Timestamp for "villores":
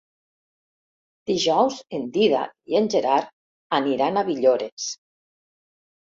4.31-4.87